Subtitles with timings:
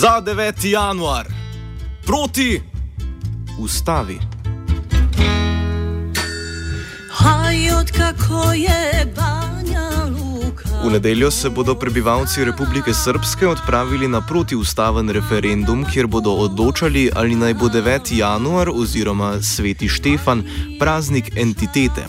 [0.00, 0.64] Za 9.
[0.64, 1.26] januar,
[2.06, 2.62] proti
[3.58, 4.18] ustavi.
[10.84, 17.34] V nedeljo se bodo prebivalci Republike Srpske odpravili na protiustaven referendum, kjer bodo odločali, ali
[17.34, 18.16] naj bo 9.
[18.18, 20.44] januar oziroma Sveti Štefan
[20.78, 22.06] praznik entitete.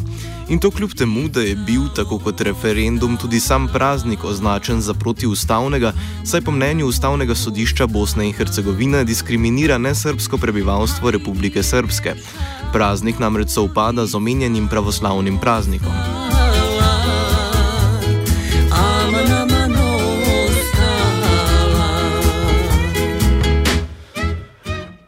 [0.50, 4.94] In to kljub temu, da je bil, tako kot referendum, tudi sam praznik označen za
[4.94, 5.92] protiustavnega,
[6.26, 12.16] saj po mnenju Ustavnega sodišča Bosne in Hercegovine diskriminira nesrbsko prebivalstvo Republike Srpske.
[12.74, 15.92] Praznik namreč se upada z omenjenim pravoslavnim praznikom.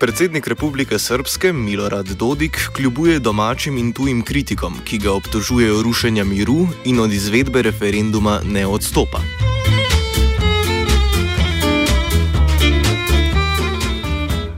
[0.09, 6.65] Predsednik Republike Srpske Milorad Dodik kljubuje domačim in tujim kritikom, ki ga obtožujejo rušenja miru
[6.85, 9.21] in od izvedbe referenduma ne odstopa.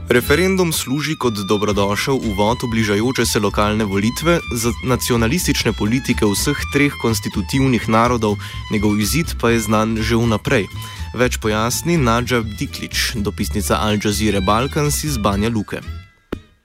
[0.08, 6.92] Referendum služi kot dobrodošel uvod v bližajoče se lokalne volitve za nacionalistične politike vseh treh
[7.02, 8.36] konstitutivnih narodov,
[8.72, 10.66] njegov izid pa je znan že vnaprej.
[11.12, 15.82] Več pojasni Nadža Diklič, dopisnica Al Jazeera Balkans iz Banja Luke.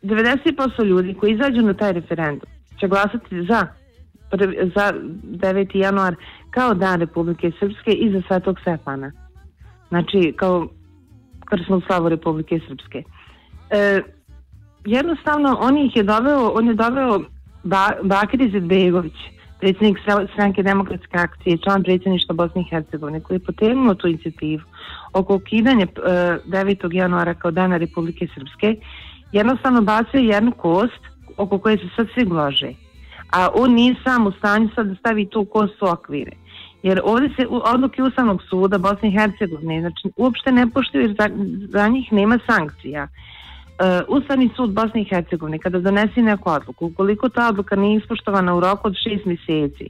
[0.04, 2.50] 90% ljudi koji izađu na taj referendum
[2.80, 3.68] će glasati za,
[4.76, 4.94] za
[5.44, 5.76] 9.
[5.76, 6.16] januar
[6.52, 9.12] kao dan Republike Srpske i za Svetog Stefana.
[9.90, 10.68] Znači, kao
[11.46, 13.04] krsnu slavu Republike Srpske.
[13.70, 14.02] E,
[14.86, 17.20] jednostavno, on ih je doveo, on je doveo
[17.64, 19.18] ba, Bakir Izetbegović,
[19.60, 19.98] predsjednik
[20.34, 24.62] stranke demokratske akcije, član predsjedništva Bosne i Hercegovine, koji je potegnuo tu inicijativu
[25.14, 26.00] oko ukidanja e,
[26.46, 26.94] 9.
[26.94, 28.76] januara kao dana Republike Srpske,
[29.32, 31.02] jednostavno bacio jednu kost
[31.38, 32.74] oko koje se sad svi glože.
[33.32, 36.32] A on nije sam u stanju sad da stavi tu kost u okvire.
[36.84, 41.30] Jer ovdje se odluke Ustavnog suda Bosne i Hercegovine znači, uopšte ne poštuju jer za,
[41.70, 43.08] za njih nema sankcija.
[43.80, 48.56] Uh, Ustavni sud Bosne i Hercegovine kada donesi neku odluku, ukoliko ta odluka nije ispoštovana
[48.56, 49.90] u roku od šest mjeseci,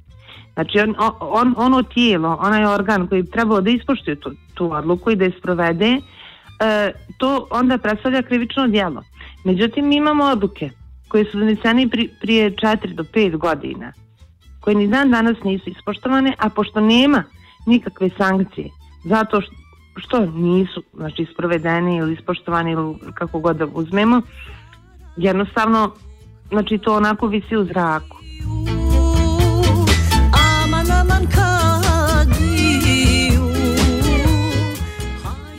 [0.54, 5.16] znači on, on, ono tijelo, onaj organ koji trebao da ispoštuje tu, tu odluku i
[5.16, 9.04] da je sprovede, uh, to onda predstavlja krivično djelo.
[9.44, 10.70] Međutim, mi imamo odluke
[11.08, 13.94] koje su donesene pri, prije 4 do 5 godina,
[14.60, 17.24] koje ni dan danas nisu ispoštovane, a pošto nema
[17.66, 18.70] nikakve sankcije,
[19.06, 19.67] zato što
[19.98, 24.22] što nisu znači sprovedeni ili ispoštovani ili kako god da uzmemo
[25.18, 25.92] jednostavno
[26.50, 28.18] znači to onako visi u zraku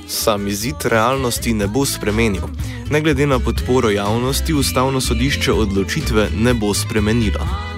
[0.07, 2.43] Sam izid realnosti ne bo spremenil.
[2.91, 7.78] Ne glede na podporo javnosti, ustavno sodišče odločitve ne bo spremenilo.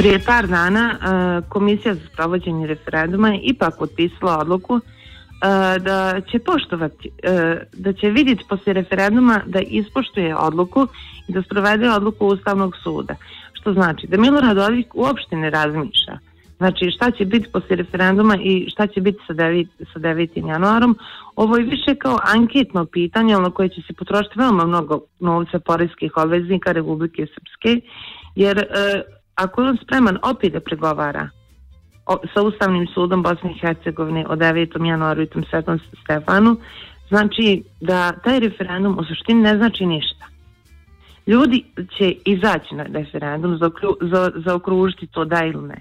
[0.00, 4.80] Prije par dana e, Komisija za sprovođenje referenduma je ipak potpisala odluku e,
[5.78, 10.86] da će poštovati, e, da će vidjeti poslije referenduma da ispoštuje odluku
[11.28, 13.14] i da sprovede odluku Ustavnog suda.
[13.52, 16.18] Što znači da Milorad Dodik uopšte ne razmišlja.
[16.56, 20.48] Znači šta će biti poslije referenduma i šta će biti sa 9, sa 9.
[20.48, 20.98] januarom.
[21.36, 26.12] Ovo je više kao anketno pitanje na koje će se potrošiti veoma mnogo novca porezkih
[26.16, 27.80] obveznika Republike Srpske.
[28.34, 29.02] Jer e,
[29.34, 31.28] ako je on spreman opet da pregovara
[32.06, 34.86] o, sa Ustavnim sudom Bosne i Hercegovine o 9.
[34.86, 36.56] januaru i tom svetom Stefanu,
[37.08, 40.26] znači da taj referendum u suštini ne znači ništa.
[41.26, 41.64] Ljudi
[41.98, 45.80] će izaći na referendum za, za, za okružiti to da ili ne.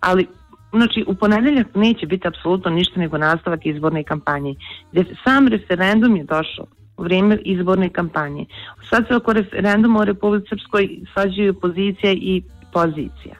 [0.00, 0.26] Ali
[0.72, 4.54] Znači, u ponedeljak neće biti apsolutno ništa nego nastavak izborne kampanje.
[4.92, 6.66] Gdje sam referendum je došao
[6.96, 8.46] u vrijeme izborne kampanje.
[8.90, 12.42] Sad se oko referenduma u Republike Srpskoj svađaju pozicija i
[12.76, 13.36] pozicija.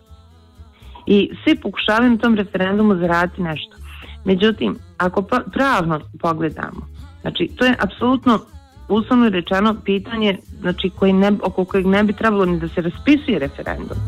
[1.06, 3.76] I svi pokušavaju na tom referendumu zaraditi nešto.
[4.24, 5.22] Međutim, ako
[5.52, 6.86] pravno pogledamo,
[7.20, 8.38] znači to je apsolutno
[8.88, 13.38] uslovno rečeno pitanje znači, koji ne, oko kojeg ne bi trebalo ni da se raspisuje
[13.38, 13.98] referendum.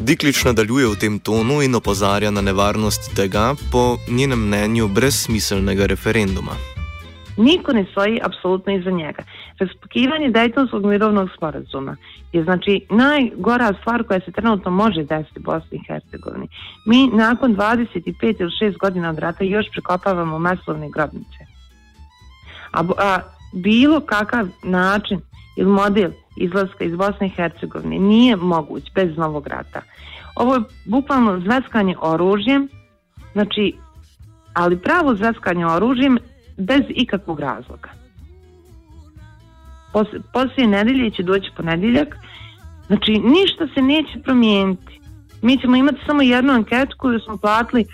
[0.00, 6.71] Diklič nadaljuje v tem tonu in opozarja na nevarnost tega, po njenem mnenju, brezsmiselnega referenduma.
[7.36, 9.22] Niko ne stoji apsolutno iza njega.
[9.58, 11.96] Raspakivanje Dejtonskog mirovnog sporazuma
[12.32, 16.48] je znači najgora stvar koja se trenutno može desiti u Bosni i Hercegovini.
[16.86, 21.46] Mi nakon 25 ili 6 godina od rata još prekopavamo masovne grobnice.
[22.72, 23.18] A, a
[23.52, 25.20] bilo kakav način
[25.56, 29.82] ili model izlaska iz Bosne i Hercegovine nije moguć bez novog rata.
[30.34, 32.68] Ovo je bukvalno zveckanje oružjem,
[33.32, 33.74] znači,
[34.54, 36.18] ali pravo zveckanje oružjem
[36.62, 37.88] bez ikakvog razloga.
[40.32, 42.16] Poslije nedelje će doći ponedjeljak,
[42.86, 45.00] znači ništa se neće promijeniti.
[45.42, 47.84] Mi ćemo imati samo jednu anketu koju smo platili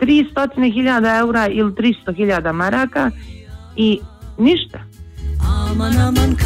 [0.00, 3.10] 300.000 eura ili 300.000 maraka
[3.76, 4.00] i
[4.38, 4.78] ništa.
[5.70, 6.36] Aman, aman,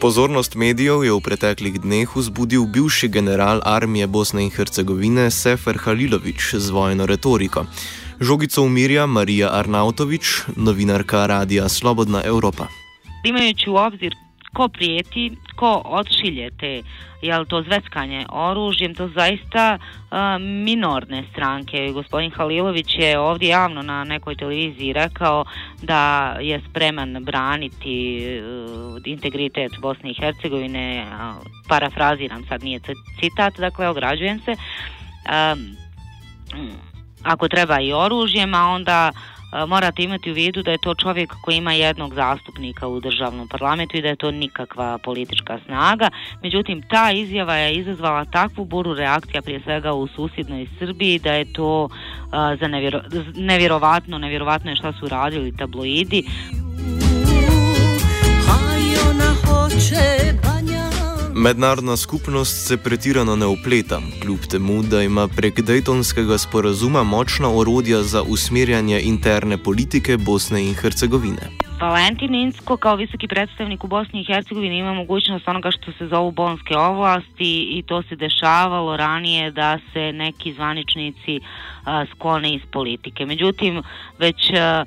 [0.00, 6.54] Pozornost medijev je v preteklih dneh vzbudil bivši general armije Bosne in Hercegovine Sefer Halilovič
[6.54, 7.64] z vojno retoriko.
[8.20, 12.66] Žogico umirja Marija Arnautovič, novinarka Radija Slobodna Evropa.
[13.24, 14.25] Imajući u obzir
[14.56, 16.82] ko prijeti, ko odšilje te
[17.22, 19.78] jel to zveckanje oružjem, to zaista
[20.10, 21.92] a, minorne stranke.
[21.92, 25.44] Gospodin Halilović je ovdje javno na nekoj televiziji rekao
[25.82, 31.34] da je spreman braniti a, integritet Bosne i Hercegovine, a,
[31.68, 32.80] parafraziram sad nije
[33.20, 34.54] citat, dakle ograđujem se.
[35.28, 35.56] a,
[37.22, 39.35] ako treba i oružjem, a onda uh,
[39.68, 43.96] morate imati u vidu da je to čovjek koji ima jednog zastupnika u državnom parlamentu
[43.96, 46.08] i da je to nikakva politička snaga.
[46.42, 51.52] Međutim, ta izjava je izazvala takvu buru reakcija prije svega u susjednoj Srbiji da je
[51.52, 51.90] to uh,
[52.60, 53.00] za nevjero,
[53.34, 56.22] nevjerovatno, nevjerovatno je šta su radili tabloidi.
[59.10, 60.32] Ona hoće
[61.38, 68.02] Mednarodna skupnost se pretirano ne upleta, kljub temu, da ima prek Daytonskega sporazuma močna orodja
[68.02, 71.50] za usmerjanje interne politike Bosne in Hercegovine.
[71.80, 76.30] Valentin Insko kao visoki predstavnik u Bosni i Hercegovini ima mogućnost onoga što se zovu
[76.30, 83.26] bonske ovlasti i to se dešavalo ranije da se neki zvaničnici uh, sklone iz politike.
[83.26, 83.82] Međutim,
[84.18, 84.84] već E,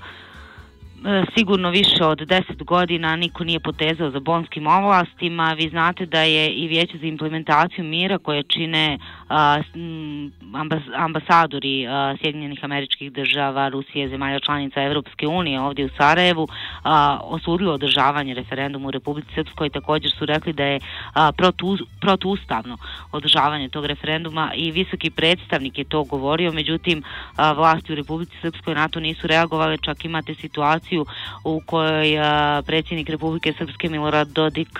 [1.05, 5.53] E, sigurno više od 10 godina niko nije potezao za bonskim ovlastima.
[5.53, 8.99] Vi znate da je i vijeće za implementaciju mira koje čine e,
[10.53, 11.87] ambas ambasadori e,
[12.21, 16.47] Sjedinjenih američkih država, Rusije, zemalja članica Evropske unije ovdje u Sarajevu
[17.23, 19.69] osudilo održavanje referenduma u Republici Srpskoj.
[19.69, 20.79] Također su rekli da je
[21.37, 22.77] protu, protuustavno
[23.11, 27.03] održavanje tog referenduma i visoki predstavnik je to govorio, međutim
[27.55, 30.88] vlasti u Republici Srpskoj na to nisu reagovali, čak imate situaciju
[31.43, 32.17] u kojoj
[32.65, 34.79] predsjednik Republike Srpske Milorad Dodik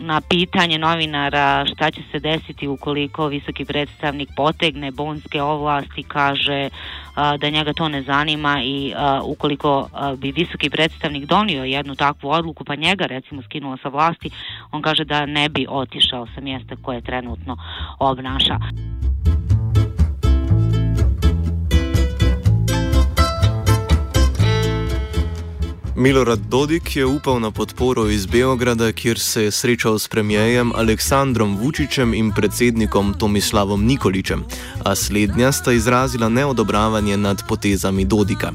[0.00, 6.68] na pitanje novinara šta će se desiti ukoliko ukoliko visoki predstavnik potegne bonske ovlasti, kaže
[7.14, 11.94] a, da njega to ne zanima i a, ukoliko a, bi visoki predstavnik donio jednu
[11.94, 14.30] takvu odluku, pa njega recimo skinuo sa vlasti,
[14.72, 17.56] on kaže da ne bi otišao sa mjesta koje trenutno
[17.98, 18.58] obnaša.
[25.96, 31.56] Milorad Dodik je upal na podporo iz Beograda, kjer se je srečal s premijejem Aleksandrom
[31.56, 34.44] Vučićem in predsednikom Tomislavom Nikoličem,
[34.84, 38.52] a slednja sta izrazila neodobravanje nad potezami Dodika.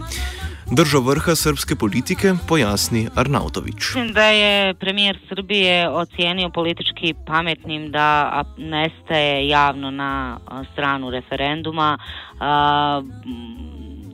[0.72, 3.96] Držo vrha srpske politike pojasni Arnautovič.
[3.96, 10.40] Mislim, da je premijer Srbije ocijenio politički pametnim da nestaje javno na
[10.74, 11.98] stranu referenduma.
[12.40, 13.02] A,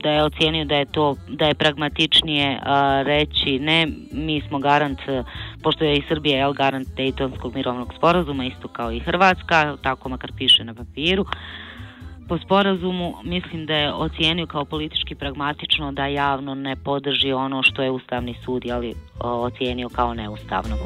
[0.06, 4.98] da je ocijenio da je to da je pragmatičnije a, reći ne mi smo garant
[5.62, 10.32] pošto je i Srbija je garant Dejtonskog mirovnog sporazuma isto kao i Hrvatska tako makar
[10.38, 11.24] piše na papiru
[12.28, 17.82] po sporazumu mislim da je ocijenio kao politički pragmatično da javno ne podrži ono što
[17.82, 20.76] je Ustavni sud ali ocijenio kao neustavno.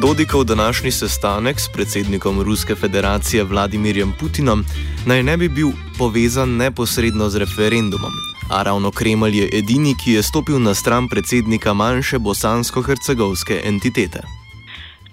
[0.00, 4.64] Dodikov današnji sestanek s predsednikom Ruske federacije Vladimirjem Putinom
[5.06, 8.12] naj ne bi bil povezan neposredno z referendumom,
[8.50, 14.22] a ravno Kremelj je edini, ki je stopil na stran predsednika manjše bosansko-hercegovske entitete.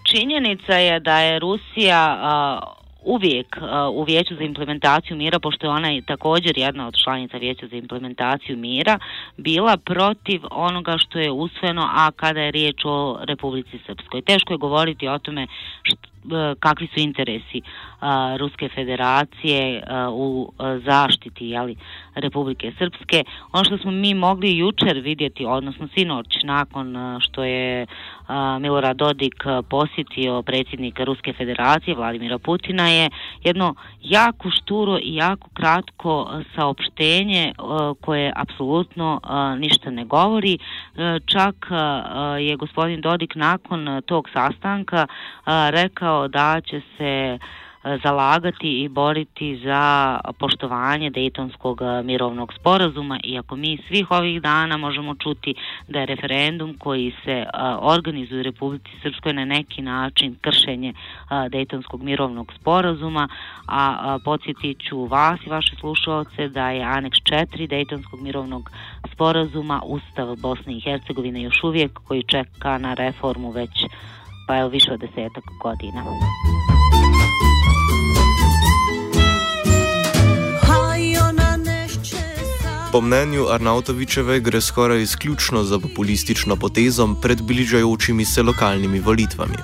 [0.03, 3.57] činjenica je da je Rusija uh, uvijek
[3.93, 8.57] u Vijeću za implementaciju mira, pošto je ona također jedna od članica Vijeća za implementaciju
[8.57, 8.99] mira,
[9.37, 14.21] bila protiv onoga što je usvojeno, a kada je riječ o Republici Srpskoj.
[14.21, 15.47] Teško je govoriti o tome
[15.83, 17.61] što E, kakvi su interesi
[17.99, 21.75] a, Ruske federacije a, u a, zaštiti jeli,
[22.15, 23.23] Republike Srpske.
[23.51, 27.85] Ono što smo mi mogli jučer vidjeti, odnosno sinoć, nakon a, što je
[28.27, 33.09] a, Milorad Dodik posjetio predsjednika Ruske federacije, Vladimira Putina, je
[33.43, 40.57] jedno jako šturo i jako kratko saopštenje a, koje apsolutno a, ništa ne govori.
[40.97, 45.07] A, čak a, je gospodin Dodik nakon tog sastanka
[45.45, 47.37] a, rekao da će se e,
[48.03, 55.15] zalagati i boriti za poštovanje Dejtonskog e, mirovnog sporazuma iako mi svih ovih dana možemo
[55.15, 55.53] čuti
[55.87, 57.47] da je referendum koji se e,
[57.79, 60.93] organizuje u Republici Srpskoj na neki način kršenje
[61.49, 63.27] Dejtonskog mirovnog sporazuma
[63.67, 68.71] a podsjetit ću vas i vaše slušalce da je aneks 4 Dejtonskog mirovnog
[69.13, 73.85] sporazuma Ustav Bosne i Hercegovine još uvijek koji čeka na reformu već
[74.47, 76.03] pa je više od desetak godina.
[82.91, 89.57] Po mnenju Arnautovičeve gre skoraj izključno za populistično potezo pred bližajočimi se lokalnimi volitvami.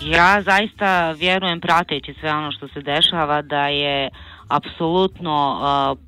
[0.00, 4.10] Ja zaista vjerujem prateći sve ono što se dešava da je
[4.48, 6.05] apsolutno uh,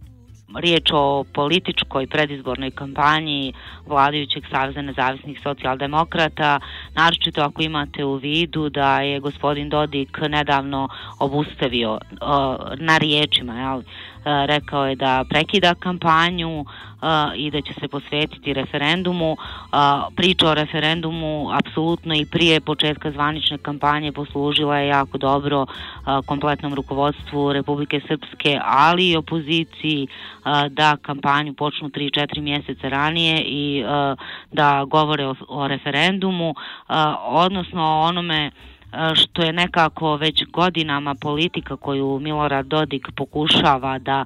[0.57, 3.53] riječ o političkoj predizbornoj kampanji
[3.87, 6.61] vladajućeg Saveza nezavisnih socijaldemokrata,
[6.95, 10.89] naročito ako imate u vidu da je gospodin Dodik nedavno
[11.19, 11.99] obustavio uh,
[12.77, 13.83] na riječima, jel,
[14.25, 19.33] Eh, rekao je da prekida kampanju eh, i da će se posvetiti referendumu.
[19.33, 19.77] Eh,
[20.17, 25.67] priča o referendumu apsolutno i prije početka zvanične kampanje poslužila je jako dobro
[26.27, 30.09] kompletnom rukovodstvu Republike Srpske, ali i opoziciji
[30.71, 33.85] da kampanju počnu 3-4 mjeseca ranije i
[34.53, 36.55] da govore o, o referendumu,
[37.25, 38.51] odnosno o onome
[39.15, 44.25] što je nekako već godinama politika koju Milorad Dodik pokušava da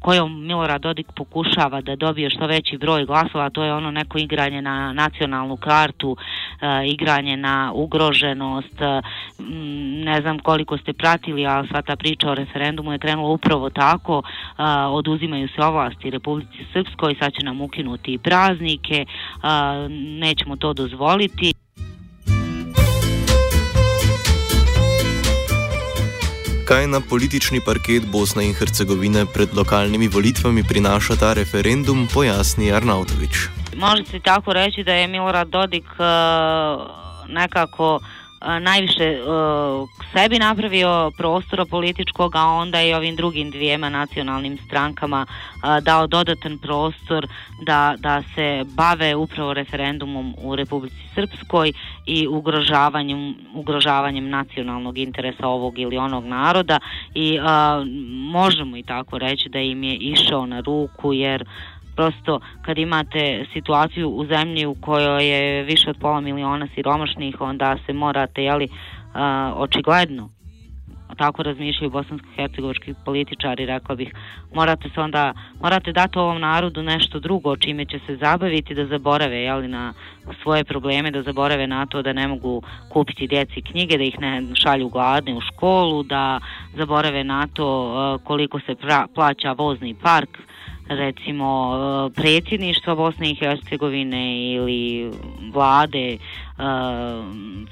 [0.00, 4.62] kojom Milorad Dodik pokušava da dobije što veći broj glasova, to je ono neko igranje
[4.62, 6.16] na nacionalnu kartu,
[6.60, 9.02] e, igranje na ugroženost, e,
[10.04, 14.22] ne znam koliko ste pratili, ali sva ta priča o referendumu je krenula upravo tako,
[14.22, 19.06] e, oduzimaju se ovlasti Republici Srpskoj, sad će nam ukinuti praznike, e,
[20.20, 21.63] nećemo to dozvoliti.
[26.64, 33.48] Kaj na politični parket Bosne in Hercegovine pred lokalnimi volitvami prinaša ta referendum, pojasni Arnautovič.
[33.76, 36.86] Može se tako reći da je Milorad Dodik uh,
[37.28, 38.00] nekako
[38.60, 45.84] najviše uh, sebi napravio prostora političkog, a onda i ovim drugim dvijema nacionalnim strankama uh,
[45.84, 47.26] dao dodatan prostor
[47.62, 51.72] da, da se bave upravo referendumom u Republici Srpskoj
[52.06, 56.78] i ugrožavanjem, ugrožavanjem nacionalnog interesa ovog ili onog naroda.
[57.14, 57.44] I uh,
[58.32, 61.44] možemo i tako reći da im je išao na ruku jer
[61.96, 67.76] prosto kad imate situaciju u zemlji u kojoj je više od pola miliona siromašnih, onda
[67.86, 69.20] se morate, jeli, uh,
[69.56, 70.28] očigledno,
[71.16, 74.12] tako razmišljaju bosansko-hercegovački političari, rekao bih,
[74.54, 75.32] morate se onda,
[75.62, 79.92] morate dati ovom narodu nešto drugo čime će se zabaviti da zaborave, jeli, na
[80.42, 84.42] svoje probleme, da zaborave na to da ne mogu kupiti djeci knjige, da ih ne
[84.54, 86.40] šalju gladne u školu, da
[86.76, 90.53] zaborave na to uh, koliko se pra, plaća vozni park, uh,
[90.88, 95.10] recimo eh, predsjedništva Bosne i Hercegovine ili
[95.52, 96.18] vlade eh,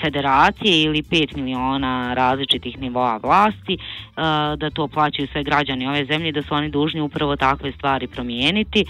[0.00, 4.22] federacije ili 5 miliona različitih nivoa vlasti eh,
[4.56, 8.84] da to plaćaju sve građani ove zemlje da su oni dužni upravo takve stvari promijeniti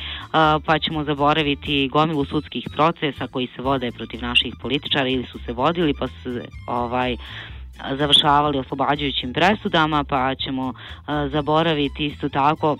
[0.67, 5.53] pa ćemo zaboraviti gomilu sudskih procesa koji se vode protiv naših političara ili su se
[5.53, 7.17] vodili pa su ovaj
[7.99, 10.73] završavali oslobađajućim presudama pa ćemo
[11.31, 12.77] zaboraviti isto tako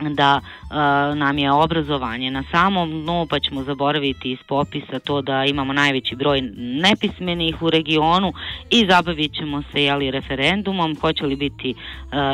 [0.00, 0.74] da e,
[1.14, 6.16] nam je obrazovanje na samom dnu, pa ćemo zaboraviti iz popisa to da imamo najveći
[6.16, 8.32] broj nepismenih u regionu
[8.70, 11.74] i zabavit ćemo se jeli, referendumom, hoće li biti e,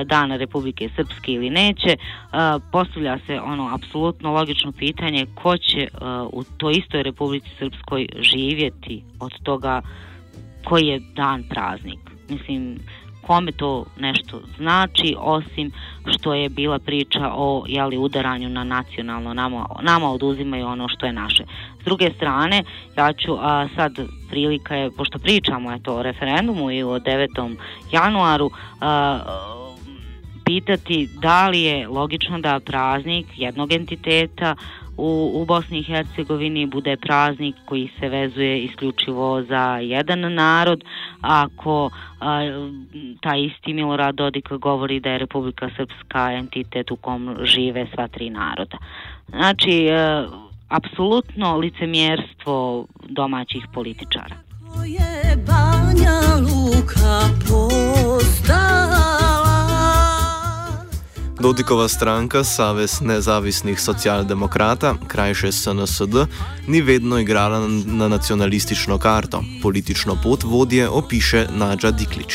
[0.04, 1.90] dana Republike Srpske ili neće.
[1.90, 1.96] E,
[2.72, 5.88] postavlja se ono apsolutno logično pitanje ko će e,
[6.32, 9.82] u toj istoj Republici Srpskoj živjeti od toga
[10.64, 11.98] koji je dan praznik.
[12.28, 12.78] Mislim,
[13.26, 15.72] kome to nešto znači, osim
[16.06, 21.12] što je bila priča o jeli, udaranju na nacionalno, nama, nama oduzimaju ono što je
[21.12, 21.44] naše.
[21.80, 22.62] S druge strane,
[22.96, 23.92] ja ću a, sad
[24.30, 27.56] prilika je, pošto pričamo eto, o referendumu i o 9.
[27.92, 28.50] januaru,
[28.80, 29.61] a,
[30.44, 34.54] pitati da li je logično da praznik jednog entiteta
[34.96, 40.84] u, u Bosni i Hercegovini bude praznik koji se vezuje isključivo za jedan narod,
[41.20, 42.40] ako a,
[43.20, 48.30] taj isti Milorad Dodik govori da je Republika Srpska entitet u kom žive sva tri
[48.30, 48.78] naroda.
[49.28, 50.28] Znači, a,
[50.68, 54.36] apsolutno licemjerstvo domaćih političara.
[54.86, 59.21] je Banja Luka postala
[61.42, 66.14] Dodikova stranka Savez nezavisnih socialdemokrata, krajše SNSD,
[66.68, 69.42] ni vedno igrala na nacionalistično karto.
[69.62, 72.34] Politično pot vodje opiše Nađa Diklič.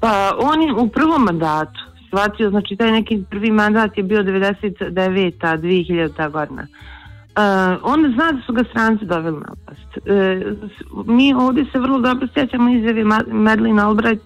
[0.00, 5.32] Pa on je u prvom mandatu shvatio, znači taj neki prvi mandat je bio 99.
[5.40, 6.30] 2000.
[6.30, 6.62] godina.
[6.62, 9.90] Uh, on zna da su ga stranci doveli na vlast.
[9.96, 14.24] Uh, mi ovdje se vrlo dobro sjećamo izjavi Madeleine Albright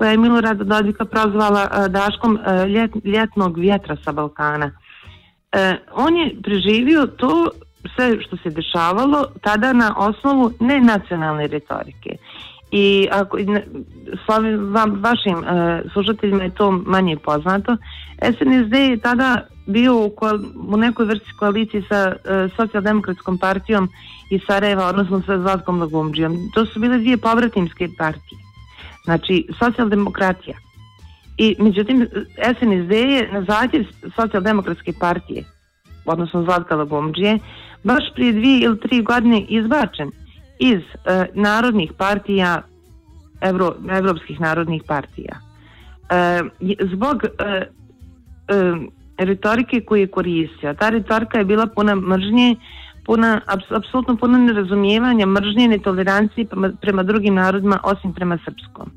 [0.00, 4.70] koja je Milorada Dodika prozvala e, Daškom e, ljet, ljetnog vjetra sa Balkana.
[5.52, 7.48] E, on je preživio to
[7.94, 12.16] sve što se dešavalo tada na osnovu nenacionalne retorike.
[12.70, 13.38] I ako
[14.24, 17.76] slavim vam, vašim e, slušateljima je to manje poznato,
[18.22, 20.38] SNSD je tada bio u, koal,
[20.68, 23.88] u nekoj vrsti koaliciji sa e, socijaldemokratskom partijom
[24.30, 26.36] iz Sarajeva, odnosno sa Zlatkom Lagumđijom.
[26.54, 28.49] To su bile dvije povratimske partije
[29.04, 30.56] znači socijaldemokratija.
[31.38, 32.08] I međutim
[32.58, 33.84] SNSD je na zahtjev
[34.16, 35.44] socijaldemokratske partije,
[36.04, 37.38] odnosno Zlatka Lagomđije,
[37.84, 40.10] baš prije dvije ili tri godine izbačen
[40.58, 42.62] iz uh, narodnih partija,
[43.40, 45.40] evro, evropskih narodnih partija.
[45.40, 46.48] Uh,
[46.92, 47.30] zbog uh,
[48.56, 48.82] uh,
[49.18, 50.74] retorike koju je koristio.
[50.74, 52.56] Ta retorika je bila puna mržnje,
[53.10, 58.90] puna, apsolutno puna nerazumijevanja, mržnje i netolerancije prema, prema drugim narodima osim prema srpskom.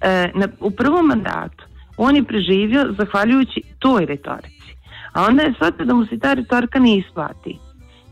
[0.00, 1.64] E, na, u prvom mandatu
[1.96, 4.74] on je preživio zahvaljujući toj retorici.
[5.12, 7.58] A onda je shvatio da mu se ta retorika ne isplati.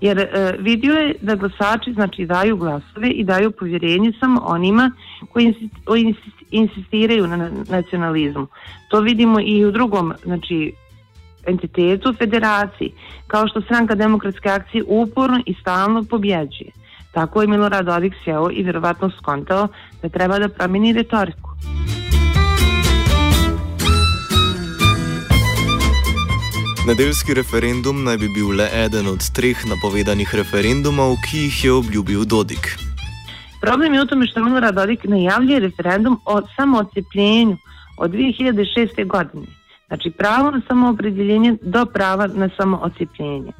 [0.00, 4.92] Jer e, vidio je da glasači znači daju glasove i daju povjerenje samo onima
[5.84, 6.14] koji
[6.50, 8.46] insistiraju na nacionalizmu.
[8.88, 10.72] To vidimo i u drugom znači,
[11.48, 12.92] entitetu federaciji,
[13.26, 16.70] kao što stranka demokratske akcije uporno i stalno pobjeđuje.
[17.12, 19.68] Tako je Milorad Dodik sjeo i vjerovatno skontao
[20.02, 21.50] da treba da promeni retoriku.
[26.88, 32.24] Nedeljski referendum naj bi bil le eden od treh napovedanih referendumov, ki jih je obljubil
[32.24, 32.64] Dodik.
[33.60, 37.56] Problem je v tome što Milorad Dodik najavljuje referendum o samootcepljenju
[37.98, 39.06] od 2006.
[39.06, 39.57] godine.
[39.88, 43.52] Znači pravo na samoopredjeljenje do prava na samoocipljenje.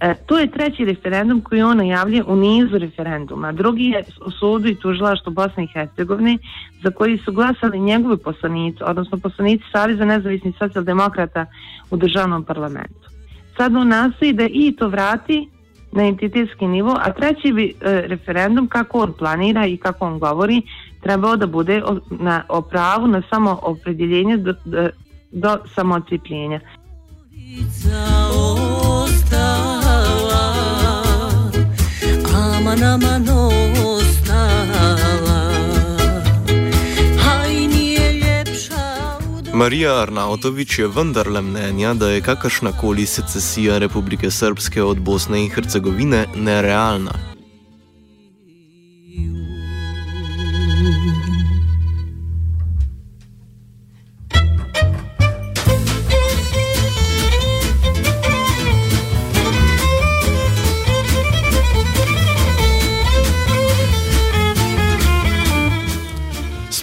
[0.00, 3.52] E, to je treći referendum koji on najavlja u nizu referenduma.
[3.52, 6.38] Drugi je u sudu i tužilaštu Bosne i Hercegovine
[6.82, 11.46] za koji su glasali njegove poslanici, odnosno poslanici Saveza nezavisnih socijaldemokrata
[11.90, 13.08] u državnom parlamentu.
[13.56, 15.48] Sad on nastoji da i to vrati
[15.92, 20.62] na entitetski nivo, a treći bi e, referendum, kako on planira i kako on govori,
[21.02, 24.88] trebao da bude o, na, o pravu na samo opredjeljenje do, do,
[25.32, 26.60] do samoocipljenja.
[32.34, 33.28] Aman aman
[39.58, 46.26] Marija Arnautovič je vendarle mnenja, da je kakršnakoli secesija Republike Srpske od Bosne in Hercegovine
[46.36, 47.27] nerealna.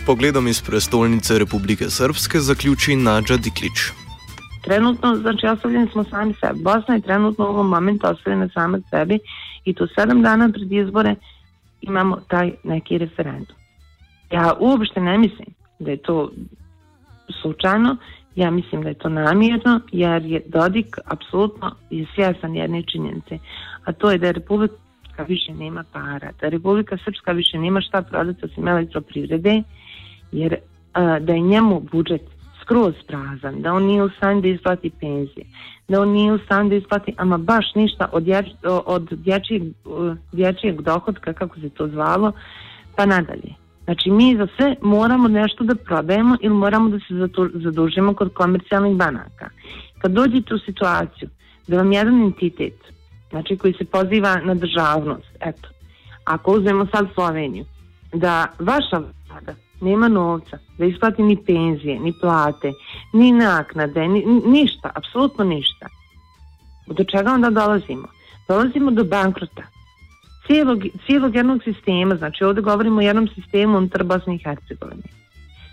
[0.06, 3.92] Pogledom iz prestolnice Republike Srpske zaključi Nađa Diklič.
[4.64, 6.60] Trenutno, znači ostavljeni smo sami sebi.
[6.64, 9.20] Bosna je trenutno u ovom momentu ostavljena sama sebi
[9.66, 11.16] i tu sedam dana pred izbore
[11.82, 13.56] imamo taj neki referendum.
[14.32, 15.48] Ja uopšte ne mislim
[15.80, 16.32] da je to
[17.42, 17.98] slučajno,
[18.36, 23.40] ja mislim da je to namjerno, jer je Dodik apsolutno je svjesan jedne činjenice,
[23.84, 28.02] a to je da je Republika više nema para, da Republika Srpska više nema šta
[28.02, 29.64] prodati osim elektroprivrede,
[30.32, 30.56] jer
[30.94, 32.22] a, da je njemu budžet
[32.62, 35.46] skroz prazan, da on nije u stanju da isplati penzije,
[35.88, 38.46] da on nije u stanju da isplati ama baš ništa od, dječ,
[38.86, 39.64] od dječijeg,
[40.32, 42.32] dječijeg dohodka, kako se to zvalo,
[42.96, 43.54] pa nadalje.
[43.84, 48.96] Znači mi za sve moramo nešto da prodajemo ili moramo da se zadužimo kod komercijalnih
[48.96, 49.50] banaka.
[50.02, 51.30] Kad dođete u situaciju
[51.68, 52.74] da vam jedan entitet,
[53.30, 55.70] znači koji se poziva na državnost, eto,
[56.26, 57.66] ako uzmemo sad Sloveniju,
[58.14, 58.98] da vaša
[59.30, 62.72] vlada nema novca, da isplati ni penzije, ni plate,
[63.14, 65.88] ni naknade, ni, ništa, apsolutno ništa.
[66.88, 68.08] Do čega onda dolazimo?
[68.48, 69.64] Dolazimo do bankrota
[70.48, 75.04] cijelog, cijelog jednog sistema, znači ovdje govorimo o jednom sistemu unutar Bosne i Hercegovine.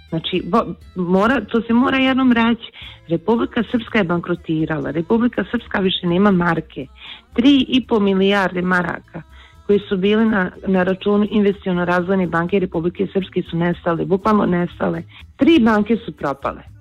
[0.09, 0.59] Znači, bo,
[0.97, 2.73] mora, to se mora jednom reći,
[3.09, 6.87] Republika Srpska je bankrotirala, Republika Srpska više nema marke,
[7.35, 9.23] 3,5 milijarde maraka
[9.67, 15.03] koji su bili na, na računu investiciono razvojne banke Republike Srpske su nestale, bukvalno nestale.
[15.37, 16.73] Tri banke su propale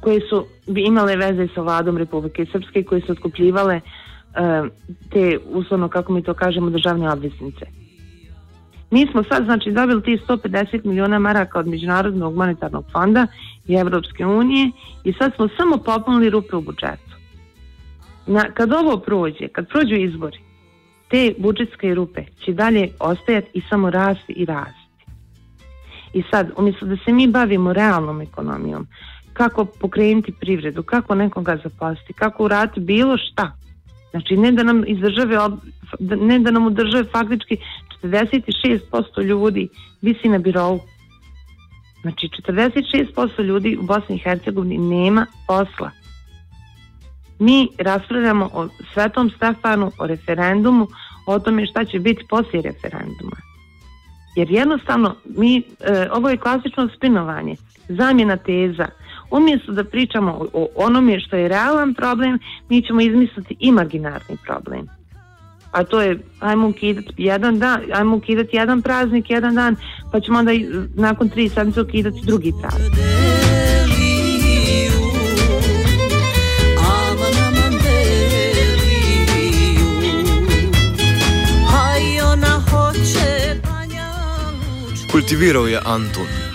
[0.00, 4.68] koje su bi imale veze sa vladom Republike Srpske koje su otkupljivale uh,
[5.10, 7.66] te uslovno kako mi to kažemo državne obveznice.
[8.90, 13.26] Mi smo sad znači dobili ti 150 miliona maraka od Međunarodnog monetarnog fonda
[13.66, 14.70] i Evropske unije
[15.04, 17.16] i sad smo samo popunili rupe u budžetu.
[18.26, 20.38] Na, kad ovo prođe, kad prođu izbori,
[21.10, 24.86] te budžetske rupe će dalje ostajati i samo rasti i rasti.
[26.12, 28.86] I sad, umjesto da se mi bavimo realnom ekonomijom,
[29.32, 33.52] kako pokrenuti privredu, kako nekoga zaposliti, kako urati bilo šta,
[34.16, 35.38] Znači ne da nam iz države,
[36.00, 37.56] ne da nam u države faktički
[38.02, 39.68] 46% ljudi
[40.02, 40.80] visi na birovu.
[42.02, 45.90] Znači 46% ljudi u Bosni i Hercegovini nema posla.
[47.38, 50.86] Mi raspravljamo o Svetom Stefanu, o referendumu,
[51.26, 53.36] o tome šta će biti poslije referenduma.
[54.36, 57.56] Jer jednostavno, mi, e, ovo je klasično spinovanje,
[57.88, 58.86] zamjena teza.
[59.30, 64.86] Umjesto da pričamo o, o onome što je realan problem, mi ćemo izmisliti imaginarni problem.
[65.72, 69.76] A to je, ajmo ukidati jedan dan, ajmo ukidati jedan praznik, jedan dan,
[70.12, 70.52] pa ćemo onda
[70.94, 73.35] nakon tri sedmice ukidati drugi praznik.
[85.26, 86.45] Kultiviral je Anton.